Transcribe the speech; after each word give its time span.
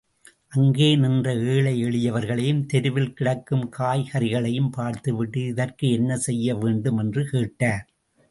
அங்கே 0.51 0.95
நின்ற 0.95 1.33
ஏழை 1.47 1.73
எளியவர்களையும் 1.83 2.63
தெருவில் 2.65 3.13
கிடக்கும் 3.13 3.65
காய்கறிகளையும் 3.77 4.71
பார்த்துவிட்டு 4.71 5.41
இதற்கு 5.45 5.91
என்ன 5.91 6.17
செய்ய 6.17 6.55
வேண்டும்? 6.55 6.97
என்று 6.97 7.23
கேட்டார். 7.25 7.85